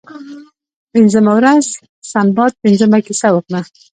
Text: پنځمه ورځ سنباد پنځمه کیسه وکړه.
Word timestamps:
پنځمه 0.93 1.31
ورځ 1.39 1.65
سنباد 2.11 2.51
پنځمه 2.63 2.97
کیسه 3.07 3.27
وکړه. 3.33 3.61